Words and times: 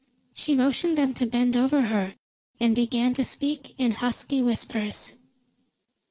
She 0.33 0.55
motioned 0.55 0.97
them, 0.97 1.13
to 1.13 1.27
bend 1.27 1.55
over 1.55 1.83
her, 1.83 2.15
and 2.59 2.73
began 2.73 3.13
to 3.13 3.23
speak 3.23 3.75
in, 3.77 3.91
husky 3.91 4.41
whispers. 4.41 5.13